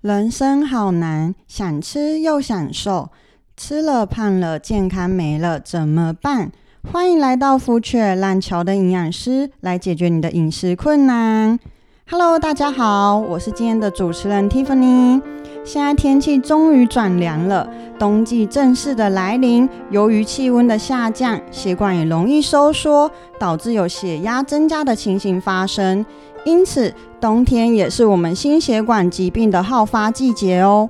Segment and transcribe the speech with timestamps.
[0.00, 3.10] 人生好难，想吃又想瘦，
[3.54, 6.50] 吃了胖了，健康没了，怎么办？
[6.90, 11.58] 欢迎来到福雀烂桥的营养师，来解决你的饮食困难。
[12.08, 15.20] Hello，大家好，我是今天的主持人 Tiffany。
[15.62, 19.68] 现在天气终于转凉了，冬季正式的来临。
[19.90, 26.04] 由于气温的下降，血管也容易收缩，导致有血压增加的情形发生。
[26.44, 30.88] 因此，冬天也是我们心血管疾病的好发季节哦。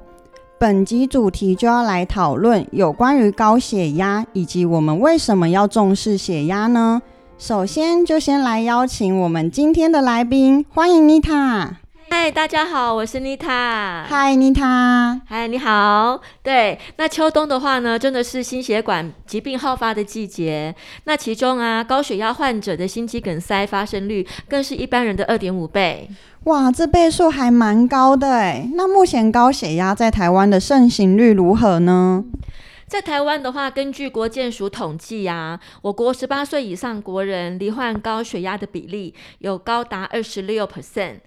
[0.58, 7.02] 本集主题就要来讨论有关于高血压，以及我们为什么要重视血压呢？
[7.38, 11.78] 首先，就先来邀请我们今天的来宾，欢迎妮塔。
[12.12, 14.04] 嗨，大家好，我是妮塔。
[14.08, 15.20] 嗨，妮塔。
[15.26, 16.20] 嗨，你好。
[16.42, 20.74] 对，那秋冬的话呢，真的是心血管疾病好发的季节。
[21.04, 26.10] 那其中啊，高血压患者的心肌梗塞发生率，更是一般人的二点五倍。
[26.44, 28.68] 哇，这倍数还蛮高的哎。
[28.74, 32.24] 那目前高血压在台湾的盛行率如何呢？
[32.88, 41.20] 在台湾的话，根据国健署统计啊，我国十八岁以上国人罹患高血压的比例有高达二十六 percent。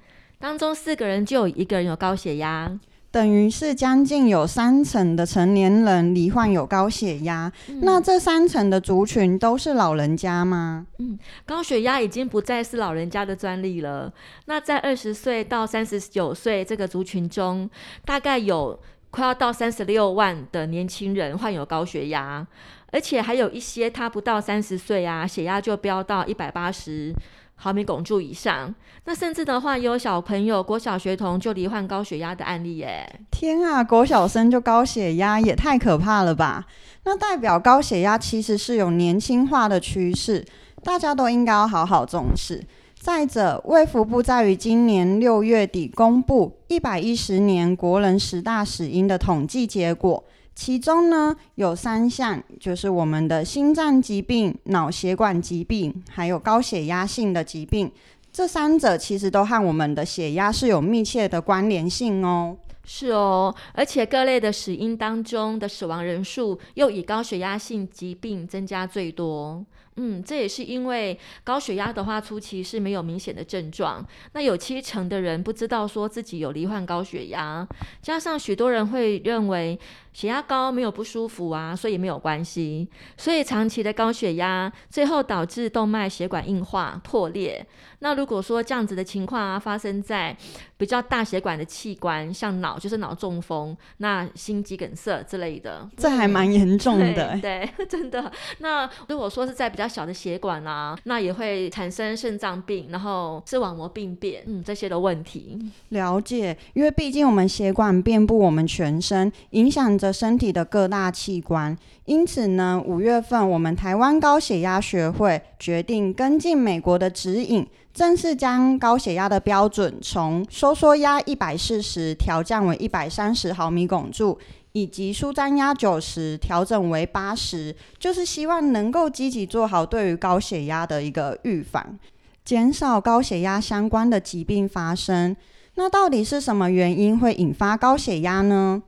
[0.44, 2.70] 当中四个人就有一个人有高血压，
[3.10, 7.50] 等于是将近有三成的成年人罹患有高血压。
[7.70, 7.80] 嗯。
[7.82, 10.86] 那这三成的族群都是老人家吗？
[11.00, 14.12] 嗯，高血压已经不再是老人家的专利了。
[14.48, 17.70] 那在二十岁到三十九岁这个族群中，
[18.04, 18.78] 大概有
[19.12, 22.46] 快要到三十六万的年轻人患有高血压，
[22.92, 27.16] 而且还有一些他不到三十岁啊，血压就飙到一百八十。
[27.64, 28.76] 毫米汞柱以上，
[29.06, 33.10] 那甚至的话，也有小朋友国小学童就罹患高血压的案例耶！
[33.32, 36.66] 天啊，国小生就高血压，也太可怕了吧？
[37.06, 40.44] 那代表高血压其实是有年轻化的趋势，
[40.84, 42.62] 大家都应该要好好重视。
[43.00, 50.22] 再者，卫福部在于今年六月底公布一百一十年国人十大死因的统计结果。
[50.56, 57.92] 其中呢，有三项，就是我们的心脏疾病、脑血管疾病，还有高血压性的疾病。
[58.32, 62.56] 这三者其实都和我们的血压是有密切的关联性哦。
[62.86, 69.64] 是哦，而且各类的死因当中的死亡人数，又以高血压性疾病增加最多。
[69.96, 77.68] 嗯，这也是因为高血压的话，初期是没有明显的症状，那有七成的人不知道说自己有罹患高血压，
[78.02, 79.80] 加上许多人会认为
[80.12, 82.88] 血压高没有不舒服啊，所以没有关系，
[83.18, 87.66] 所以长期的高血压最后导致动脉血管硬化破裂。
[88.04, 90.36] 那如果说这样子的情况啊，发生在
[90.76, 97.34] 比较大血管的器官，像脑就是脑中风，那心肌梗塞之类的，这还蛮严重的。
[97.34, 98.30] 嗯、对，对， 真的。
[98.58, 105.60] 那如果说是在比较较小的血管啊，那也会产生肾脏病，然后视网膜病变，嗯，这些的问题。
[105.90, 111.78] 了解，因为毕竟我们血管遍布我们全身，影响着身体的各大器官。
[112.06, 124.38] 因此呢，五月份我们台湾高血压学会决定跟进美国的指引，正式将高血压的标准从收缩压一百四十调降为一百三十毫米汞柱。
[124.76, 132.00] 以及舒张压九十调整为八十，就是希望能够积极做好对于高血压的一个预防，
[132.44, 135.38] 减少高血压相关的疾病发生。
[135.76, 138.82] 那到底是什么原因会引发高血压呢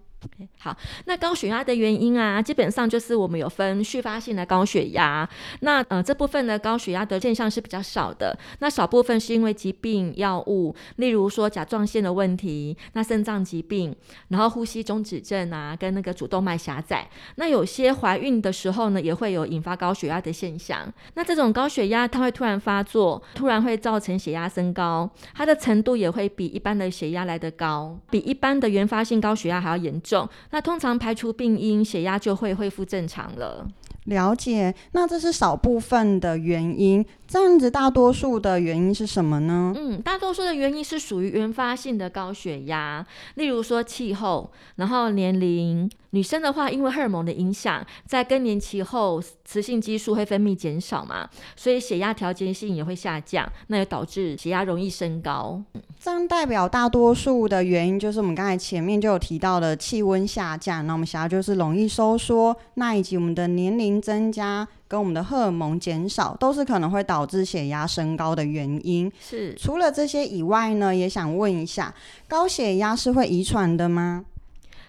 [0.66, 5.30] 好，那高血压的原因啊，基本上就是我们有分续发性的高血压。
[5.60, 8.36] 那呃，这部分的高血压的现象是比较少的。
[8.58, 13.96] 那少部分是因为疾病、药物，例如说甲状腺的问题，那肾脏疾病，
[14.30, 17.08] 然后呼吸中止症啊，跟那个主动脉狭窄。
[17.36, 20.92] 那有些怀孕的时候呢，也会有引发高血压的现象。
[21.14, 30.28] 那这种高血压它会突然发作，突然会造成血压升高，它的程度也会比一般的血压来得高，比一般的原发性高血压还要严重。
[30.56, 33.68] 那通常排除病因，血压就会恢复正常了。
[34.06, 39.74] 了解，那这是少部分的原因，这样子大多数的原因是什么呢？
[39.76, 43.06] 嗯，大多数的原因是属于原发性的高血压，
[43.36, 45.90] 例如说气候，然后年龄。
[46.12, 55.62] 女生的话，因为荷尔蒙的影响，在更年期后，雌性激素会分泌减少嘛，所以血压调节性也会下降，那也导致血压容易升高。
[56.00, 69.12] 这样代表大多数的原因就是我们刚才前面就有提到的气温下降，那我们血压就是容易收缩，那以及我们的年龄增加跟我们的荷尔蒙减少，都是可能会导致血压升高的原因。
[69.20, 71.94] 是，除了这些以外呢，也想问一下，
[72.28, 74.26] 高血压是会遗传的吗？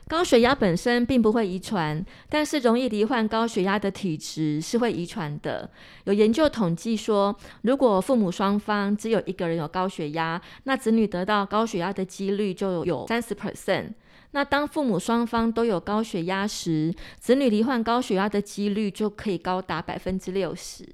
[0.08, 5.68] 高血压本身并不会遗传，但是容易罹患高血压的体质是会遗传的。
[6.04, 13.94] 有研究统计说，如果父母双方只有一个人有高血压，那子女得到高血压的几率就有三十 percent。
[14.32, 20.84] 那当父母双方都有高血压时，子女罹患高血压的几率就可以高达百分之六十。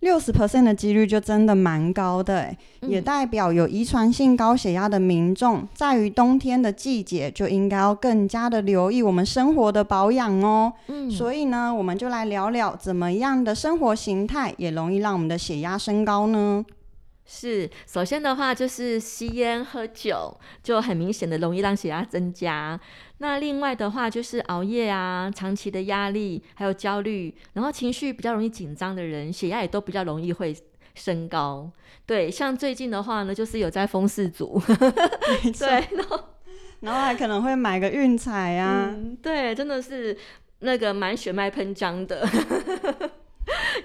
[0.00, 10.70] 六十 percent 的几率就真的蛮高的，哎，也代表有遗传性高血压的民众，在于冬天的季节就应该要更加的留意我们生活的保养哦。
[10.88, 16.62] 嗯，所以呢，我们就来聊聊怎么样的生活形态也容易让我们的血压升高呢？
[17.26, 22.78] 是，首先的话就是吸烟喝酒，就很明显的容易让血压增加。
[23.18, 30.54] 那另外的话就是熬夜啊，长期的压力，还有焦虑，然后情绪比较容易紧张的人，血压也都比较容易会
[30.94, 31.70] 升高。
[32.04, 34.60] 对，像最近的话呢，就是有在风四组，
[35.58, 36.24] 对，然后
[36.80, 40.14] 然后还可能会买个运彩啊，嗯，对，真的是
[40.58, 42.28] 那个满血脉喷张的。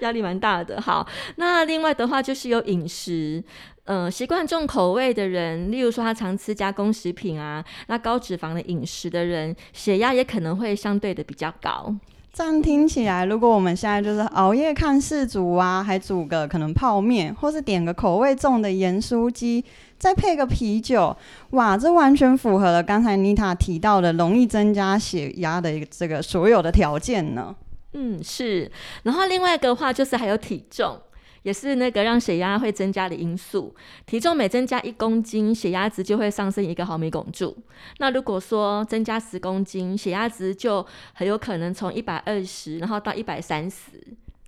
[0.00, 1.06] 压力蛮大的，好，
[1.36, 3.42] 那另外的话就是有饮食，
[3.84, 11.94] 嗯、习惯重口味的人，例如说他常吃加工食品啊，那高脂肪的饮食的人，血压也可能会相对的比较高。
[12.32, 19.64] 这样听起来，如果我们现在就是熬夜看世足啊，还煮个可能泡面，或是点个口味重的盐酥鸡，
[19.98, 21.14] 再配个啤酒，
[21.50, 27.52] 哇，这完全符合了刚才妮塔提到的容易增加血压的这个所有的条件呢。
[27.92, 28.70] 嗯，是，
[29.02, 31.00] 然后另外一个话就是还有体重，
[31.42, 33.74] 也是那个让血压会增加的因素。
[34.06, 37.56] 体重每增加一公斤，血压值就会上升一个毫米汞柱。
[37.98, 43.90] 那如果说增加十公斤，血压值就很有可能从一百二十，然后到一百三十，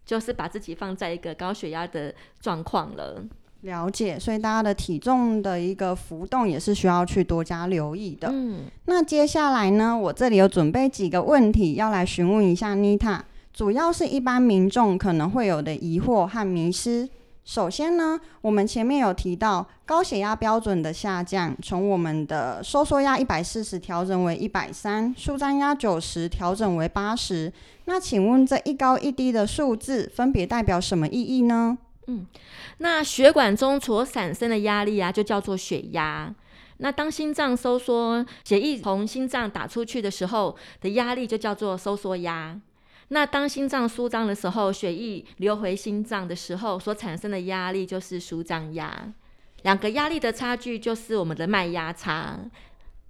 [0.06, 3.24] 就是把自己放在一个高血压的状况了。
[3.62, 8.28] 了解，所以大家的体重的一个浮动也是需要去多加留意的。
[8.32, 13.24] 嗯，那接下来呢，我这里有准备几个问题要来询问一下妮塔。
[13.52, 17.08] 主要是一般民众可能会有的疑惑和迷失。
[17.44, 27.52] 首先呢，我们前面有提到高血压标准的下降，从我们的收缩压一百四十调整为一百三，舒张压九十调整为八十。
[27.86, 31.76] 那请问这一高一低的数字分别代表什么意义呢？
[32.06, 32.26] 嗯，
[32.78, 36.32] 那血管中所产生的压力啊，就叫做血压。
[36.78, 42.58] 那当心脏收缩，血液从心脏打出去的时候的压力就叫做收缩压。
[43.12, 49.12] 那当心脏舒张的时候，血液流回心脏的时候，所产生的压力就是舒张压。
[49.64, 52.38] 两个压力的差距就是我们的脉压差。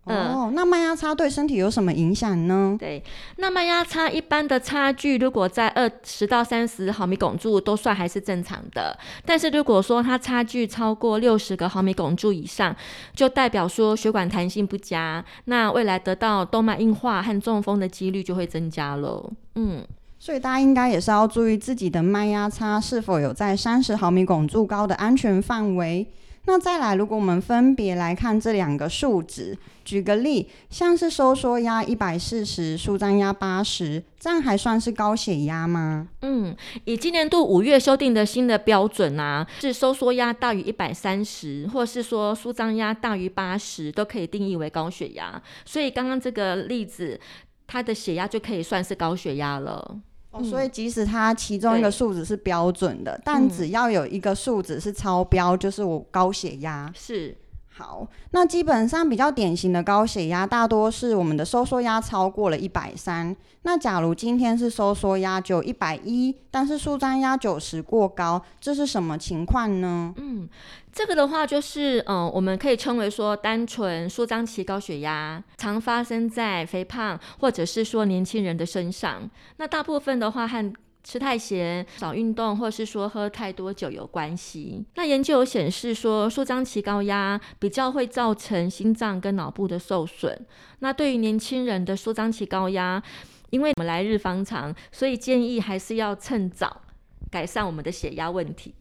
[0.05, 2.77] 哦，那脉压差对身体有什么影响呢？
[2.77, 3.01] 对，
[3.37, 8.99] 那脉压差一般的差距，如果在二十到三十毫米汞柱，都算还是正常的。
[9.25, 12.75] 但是如果说它差距超过六十个毫米汞柱以上，
[13.15, 19.31] 就代表说血管弹性不佳，那未来得到动脉硬化和中风的几率就会增加喽。
[19.55, 19.87] 嗯，
[20.19, 26.05] 所以大家应该也是要注意自己的脉压差是否有在三十毫米汞柱高的安全范围。
[26.45, 36.09] 那再来，如果我们分别来看这两个数值，举个例，像是收缩压一百四十，舒张压八十，这样还算是高血压吗？
[36.23, 36.55] 嗯，
[36.85, 45.41] 以今年度五月修订的新的标准啊，是收缩压大于一百三十，或是说舒张压大于八十，都可以定义为高血压。
[45.65, 47.21] 所以刚刚这个例子，
[47.69, 50.01] 他的血压就可以算是高血压了。
[50.33, 56.91] 哦，所以即使它其中一个数值是标准的，但只要有一个数值是超标，就是我高血压。
[56.97, 57.37] 是。
[57.75, 63.35] 好，那基本上比较典型的高血压，大多是我们的收缩压超过了一百三。
[63.63, 70.13] 那假如今天是收缩压就一百一，但是舒张压九十过高，这是什么情况呢？
[70.19, 70.47] 嗯，
[70.93, 79.31] 这个的话就是，嗯、呃，我们可以称为说单纯舒张期高血压，常发生在肥胖或者是说年轻人的身上。
[79.57, 80.73] 那大部分的话和
[81.05, 84.85] 吃太咸、少运动，或是说喝太多酒有关系。
[84.95, 90.47] 那研究有显示说，舒张期高压比较会造成心脏跟脑部的受损。
[90.79, 93.03] 那对于年轻人的舒张期高压，
[93.51, 96.83] 因为我们来日方长，所以建议还是要趁早
[97.31, 98.75] 改善我们的血压问题。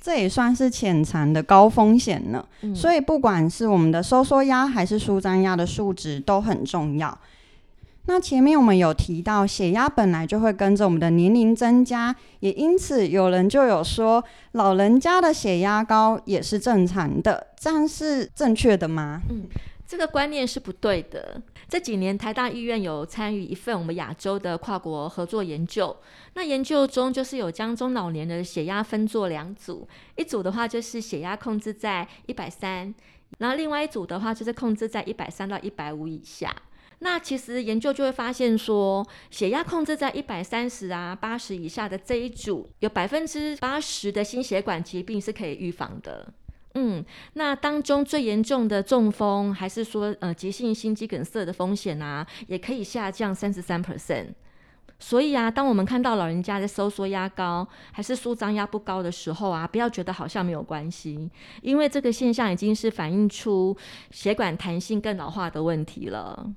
[0.00, 2.46] 这也算是潜藏的高风险呢。
[2.62, 2.74] 嗯。
[2.74, 7.18] 所以不管是我们的收缩压还是舒张压的数值都很重要。
[8.08, 14.22] 那前面我们有提到，血压本来就会跟着我们的年龄增加，也因此有人就有说，
[14.52, 19.20] 老人家的血压高也是正常的，这样是正确的吗？
[19.28, 19.48] 嗯，
[19.86, 21.42] 这个观念是不对的。
[21.68, 25.96] 这几年台大医院有参与一份我们亚洲的跨国合作研究，
[26.34, 32.94] 那研究中就是有将中老年的血压分作两组，一组的话就是血压控制在一百三，
[33.38, 36.54] 然后另外一组的话就是控制在一百三到一百五以下。
[37.00, 46.32] 那其实研究就会发现说，血压控制在一百三十啊八十以下的这一组，有百分之八十的心血管疾病是可以预防的。
[46.74, 54.28] 嗯，那当中最严重的中风，还是说呃急性心肌梗塞的风险啊，也可以下降三十三 percent。
[54.98, 63.76] 所以啊，当我们看到老人家在收缩压高，还是舒张压不高的时候啊，不要觉得好像没有关系，因为这个现象已经是反映出
[64.10, 66.50] 血管弹性更老化的问题了。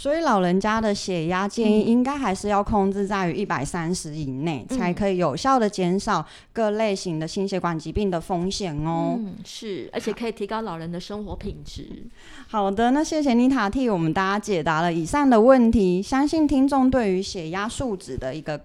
[0.00, 9.16] 所以老人家的血压建议应该还是要控制在于一百三十以内，嗯，才可以有效的减少各类型的心血管疾病的风险哦。
[9.18, 11.86] 嗯，是，而且可以提高老人的生活品质。
[12.48, 18.58] 好的，那谢谢妮塔替我们大家解答了以上的问题，相信听众对于血压数值的一个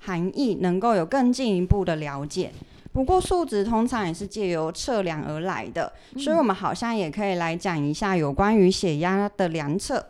[0.00, 2.52] 含义能够有更进一步的了解。
[2.92, 10.04] 不过数值通常也是借由测量而来的，嗯，所以我们好像也可以来讲一下有关于血压的量测。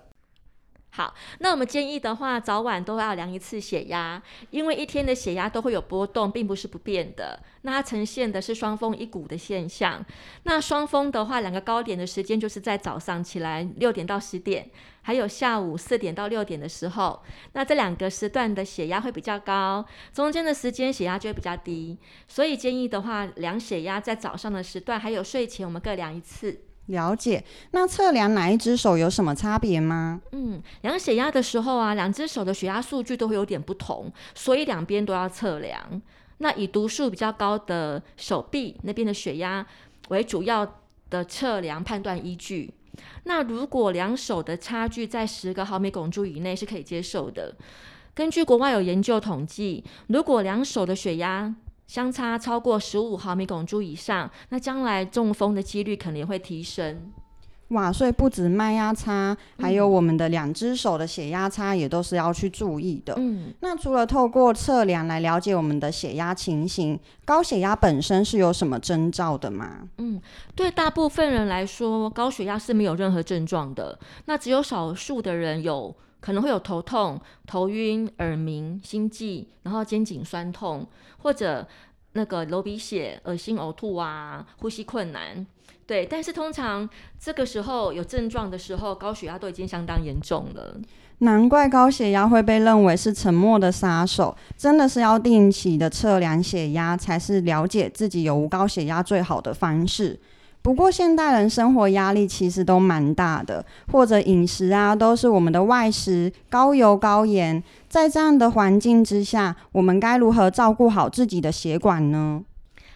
[0.97, 7.43] 好，那我们建议的话，早晚都要量一次血压，因为一天的血压都会有波动，并不是不变的。
[7.63, 10.07] 那它呈现的是双峰一谷的现象。
[10.45, 14.71] 那双峰的话，两个高点的时间就是在早上起来六点到十点，
[15.03, 17.21] 还有下午四点到六点的时候。
[17.55, 21.99] 那这两个时段的血压会比较高，中间的时间血压就会比较低。
[22.29, 26.61] 所以建议的话，量血压在早上的时段，还有睡前，我们各量一次。
[26.87, 30.21] 了解，那测量哪一只手有什么差别吗？
[30.33, 36.03] 嗯，量血压的时候啊，两只手的血压数据都会有点不同，所以两边都要测量。
[36.39, 39.65] 那以读数比较高的手臂那边的血压
[40.09, 42.75] 为主要的测量判断依据。
[43.25, 47.55] 那如果两手的差距在十个毫米汞柱以内是可以接受的。
[48.15, 51.53] 根据国外有研究统计，如果两手的血压
[51.87, 57.13] 相差超过十五毫米汞柱以上，那将来中风的几率可能也会提升。
[57.69, 63.15] 哇，所以不止脉压差，还有我们的两只手的血压差也都是要去注意的。
[63.17, 69.89] 嗯，那除了透过测量来了解我们的血压情形，高血压本身是有什么征兆的吗？
[69.99, 70.21] 嗯，
[70.55, 73.99] 对大部分人来说，高血压是没有任何症状的。
[74.27, 75.95] 那只有少数的人有。
[76.25, 80.87] 可能会有头痛、头晕、耳鸣、心悸，然后肩颈酸痛，
[81.19, 81.69] 或者
[82.15, 85.47] 那个流鼻血、恶心、呕吐啊，呼吸困难。
[85.87, 86.89] 对，但是通常
[87.21, 90.81] 这个时候有症状的时候，高血压都已经相当严重了。
[91.19, 100.19] 难怪高血压会被认为是沉默的杀手，真的是要定期的测量血压，才是了解自己有无高血压最好的方式。
[100.65, 107.63] 不过现代人生活压力其实都蛮大的，或者饮食啊都是我们的外食，高油高盐。
[107.87, 112.41] 在这样的环境之下，我们该如何照顾好自己的血管呢？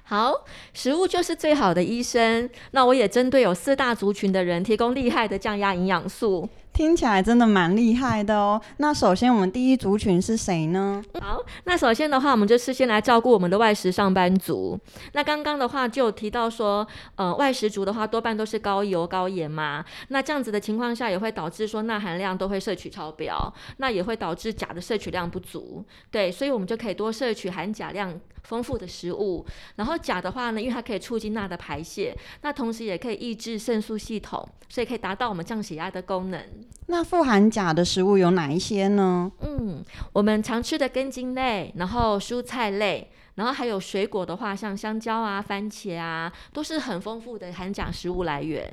[0.03, 0.33] 好，
[0.73, 2.49] 食物就是最好的医生。
[2.71, 6.49] 那我也针对有四大族群的人，提供厉害的降压营养素。
[6.79, 8.63] 听起来真的蛮厉害的哦。
[8.77, 11.03] 那首先，我们第一族群是谁呢？
[11.21, 14.79] 好，那首先的话，我们就是先来照顾我们的外食上班族。
[15.13, 19.85] 那刚刚的话就提到说，呃，外食族的话多半都是高油高盐嘛。
[20.11, 25.85] 那这样子的情况下，也会导致说钠含量都会摄取超标，那也会导致钾的摄取量不足。
[26.13, 29.45] 对，所以我们就可以多摄取含钾量丰富的食物。
[29.75, 36.41] 然后钾的话呢，因为它可以促进钠的排泄，那同时也可以抑制肾素系统，所以可以达到我们降血压的功能。
[36.87, 39.31] 那富含钾的食物有哪一些呢？
[39.41, 48.73] 嗯，我们常吃的根茎类，然后蔬菜类，然后还有水果的话，像香蕉啊、番茄啊，都是很丰富的含钾食物来源。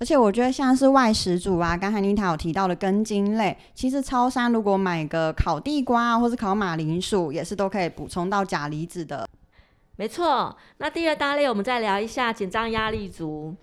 [0.00, 9.28] 而且我觉得像是外食族啊，刚才妮塔有提到的根茎类，其实超商如果买个烤地瓜啊，或是烤马铃薯，也是都可以补充到钾离子的。
[9.96, 10.56] 没错。
[10.78, 13.54] 那第二大类，我们再聊一下紧张压力族。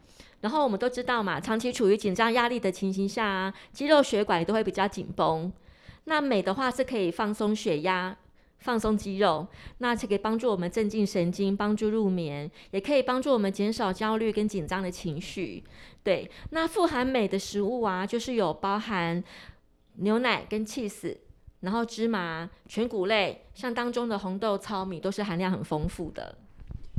[0.42, 5.52] 然后我们都知道嘛，长期处于紧张压力的情形下啊，肌肉血管也都会比较紧绷。
[6.06, 8.18] 那镁的话是可以放松血压、
[8.58, 15.64] 放松肌肉，那就可以帮助我们镇静神经，帮助入眠，也可以帮助我们减少焦虑跟紧张的情绪。
[16.04, 19.24] 对，那富含镁的食物啊，就是有包含
[19.98, 21.18] 牛奶跟 cheese，，
[21.60, 26.36] 然后芝麻、全谷类，像当中的红豆、糙米都是含量很丰富的。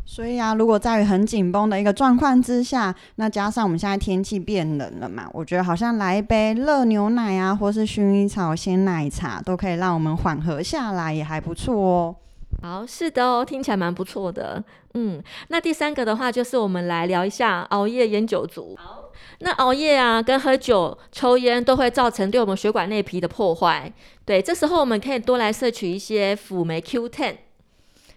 [0.05, 12.17] 所以啊，如果在很紧绷的一个状况之下，那加上我们现在天气变冷了嘛，我觉得好像来一杯热牛奶啊，或是薰衣草鲜奶茶，都可以让我们缓和下来，也还不错哦。
[12.61, 14.63] 好，是的哦，听起来蛮不错的。
[14.95, 18.77] 嗯，那第三个的话，就是我们来聊一下熬夜烟酒族。
[18.77, 19.05] 好，
[19.39, 23.91] 那熬夜啊，跟喝酒、抽烟都会造成对我们血管内皮的破坏。
[24.27, 27.37] 对，这时候我们可以多来摄取一些辅酶 Q10。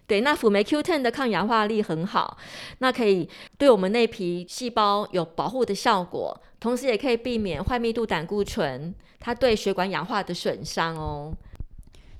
[0.06, 2.36] 对，那辅酶 Q10 的抗氧化力很好，
[2.78, 11.32] 那可以对我们内皮细胞有保护的效果，同时也可以避免坏密度胆固醇它对血管氧化的损伤哦。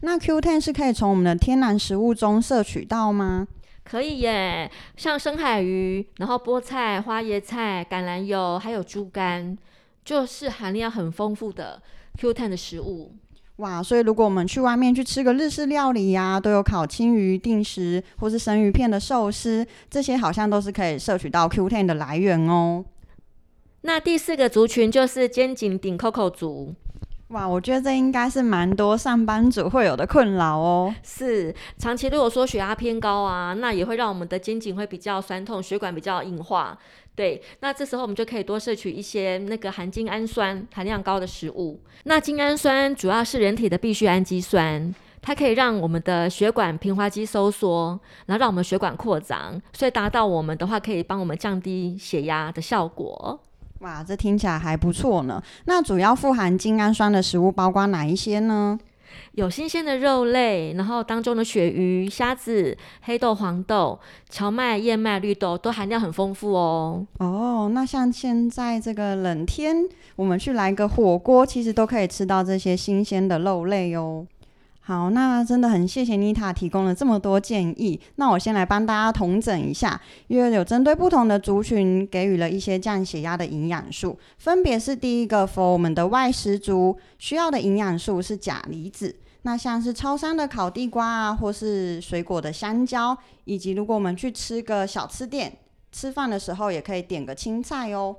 [0.01, 3.47] 那 Q10 是可以从我们的天然食物中摄取到吗？
[3.85, 9.57] 可以耶，像深海鱼，然后菠菜、花椰菜、橄榄油，还有猪肝，
[10.05, 11.81] 就是含量很丰富的
[12.21, 13.15] Q10 的食物。
[13.57, 22.85] 哇，所以如果我们去外面去吃个日式料理呀、都有烤青鱼、定食或是生鱼片的寿司，这些好像都是可以摄取到 Q10 的来源哦。
[23.81, 26.75] 那第四个族群就是肩颈顶 COCO 族。
[27.29, 30.95] 哇，我觉得这应该是蛮多上班族会有的困扰哦。
[31.03, 36.79] 是，长期如果说血压偏高啊，那也会让我们的肩颈会比较酸痛，血管比较硬化。
[37.17, 41.81] 对，那这时候我们就可以多摄取一些那个含精氨酸含量高的食物。
[42.05, 53.41] 那精氨酸主要是人体的必需氨基酸，它可以让我们的血管平滑肌收缩，然后让我们血管扩张，所以达到我们的话可以帮我们降低血压的效果。
[53.81, 55.43] 哇，这听起来还不错呢。
[55.67, 58.79] 那主要富含精氨酸的食物包括哪一些呢？
[59.33, 63.99] 有新鲜的肉类，然后当中的鳕鱼、虾子、黑豆、黄豆、
[64.31, 67.07] 荞麦、燕麦、绿豆都含量很丰富哦。
[67.19, 69.77] 哦，那像现在这个冷天，
[70.17, 74.27] 我们去来个火锅，其实都可以吃到这些新鲜的肉类哦。
[74.89, 78.01] 好，那真的很谢谢妮塔提供了这么多建议。
[78.15, 89.17] 那我先来帮大家统整一下，因为有针对不同的族群给予了一些降血压的营养素，分别是第一个，for 我们的外食族需要的营养素是钾离子。
[89.43, 95.53] 那像是超商的烤地瓜啊，或是水果的香蕉，以及如果我们去吃个小吃店，
[95.91, 98.15] 吃饭的时候也可以点个青菜哦。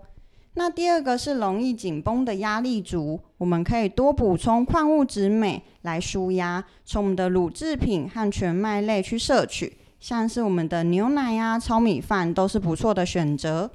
[0.57, 13.69] 那第二个是容易紧绷的压力族，我们可以多补充矿物质镁来舒压，从我们的乳制品和全麦类去摄取，像是我们的牛奶呀、糙米饭都是不错的选择。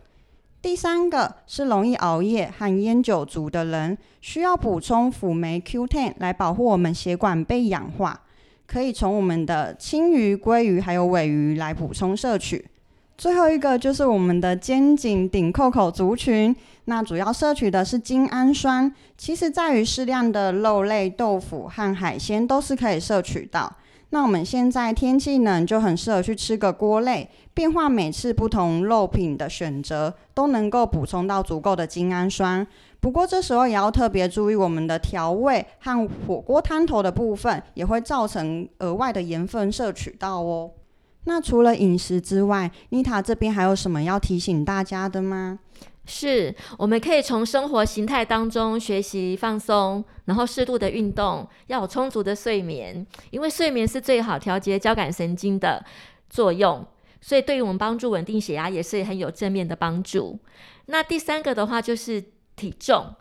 [0.61, 8.23] 第三个是容易熬夜和烟酒族的人，需要补充辅酶 Q10 来保护我们血管被氧化，
[8.67, 12.67] 可以从我们的青鱼、鲑鱼还有尾鱼来补充摄取。
[13.19, 23.77] 最后一个就是我们的肩颈顶扣口族群，那主要摄取的是精氨酸，其实在于适量的肉类、豆腐和海鲜都是可以摄取到。
[24.11, 32.67] 那我们现在天气冷，就很适合去吃个锅类，变化每次不同肉品的选择，都能够补充到足够的精氨酸。
[33.01, 40.73] 不过这时候也要特别注意，我们的调味和火锅汤头的部分，也会造成额外的盐分摄取到哦。
[41.25, 45.61] 那除了饮食之外，妮塔这边还有什么要提醒大家的吗？
[46.05, 55.85] 是，我们可以从生活形态当中学习放松，然后适度的运动，要有充足的睡眠，因为睡眠是最好调节交感神经的
[56.29, 56.85] 作用，
[57.21, 60.39] 所以对于我们帮助稳定血压也是很有正面的帮助。
[60.87, 62.23] 那第三个的话就是
[62.57, 63.15] 体重。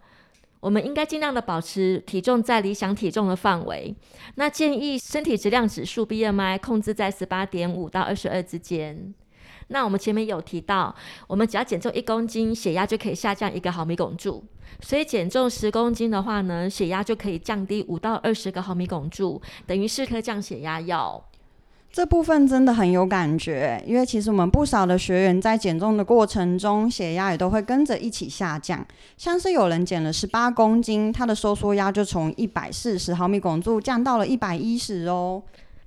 [0.60, 3.96] 我们应该尽量的保持体重在理想体重的范围。
[4.36, 9.12] 那建议身体质量指数 BMI 控制在十八点五到二十二之间。
[9.72, 10.94] 那我们前面有提到，
[11.28, 14.44] 我们只要减重一公斤，血压就可以下降一个毫米汞柱。
[14.82, 21.24] 所以减重十公斤的话呢，血压就可以降低五到二十个毫米汞柱，等于四颗降血压药。
[21.92, 28.86] 这部分真的很有感觉，因为其实我们不少的学员在减重的过程中，血压也都会跟着一起下降。
[29.18, 35.44] 像是有人减了十八公斤，他的收缩压就从一百四十毫米汞柱降到了一百一十哦。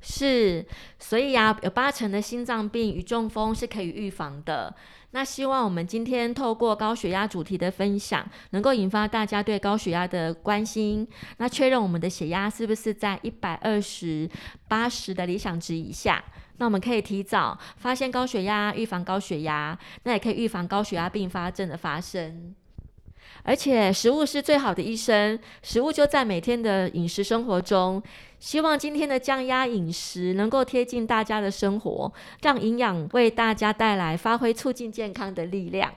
[0.06, 0.64] 是，
[0.98, 4.74] 所以呀、有八成的心脏病与中风是可以预防的。
[5.12, 11.08] 那希望我们今天透过高血压主题的分享，能够引发大家对高血压的关心。
[11.38, 14.28] 那确认我们的血压是不是在一百二十
[14.68, 16.22] 八十的理想值以下？
[16.58, 22.54] 那我们可以提早发现高血压，预防高血压，那也可以预防高血压并发症的发生。
[23.44, 28.02] 而且食物是最好的医生，食物就在每天的饮食生活中。
[28.40, 35.92] 希望今天的降压饮食能够贴近大家的生活，让营养为大家带来发挥促进健康的力量。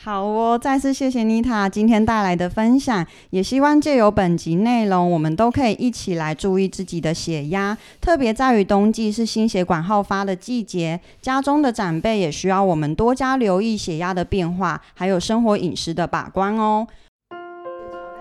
[0.00, 16.86] 好哦，再次谢谢妮塔今天带来的分享，也希望借由本集内容，我们都可以一起来注意自己的血压，特别在于冬季是心血管好发的季节，家中的长辈也需要我们多加留意血压的变化，还有生活饮食的把关哦。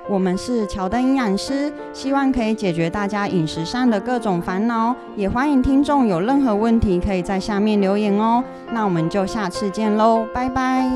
[0.09, 8.43] 我们是乔登营养师，希望可以解决大家饮食上的各种烦恼，也欢迎听众有任何问题可以在下面留言哦。
[8.71, 10.89] 那我们就下次见喽，拜，拜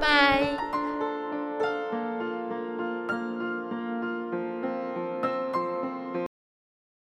[0.00, 0.69] 拜。